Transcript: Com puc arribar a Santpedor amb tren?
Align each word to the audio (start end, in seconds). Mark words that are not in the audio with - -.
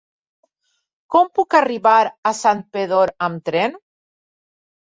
Com 1.15 1.29
puc 1.41 1.57
arribar 1.59 1.99
a 2.07 2.33
Santpedor 2.39 3.15
amb 3.29 3.47
tren? 3.53 3.79